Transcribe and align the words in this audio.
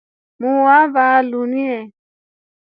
Muu 0.39 0.59
wa 0.65 0.77
vaa 0.93 1.17
linu. 1.29 1.79